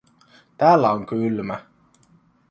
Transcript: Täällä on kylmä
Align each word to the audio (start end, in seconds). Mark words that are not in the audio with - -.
Täällä 0.57 0.91
on 0.91 1.05
kylmä 1.05 1.59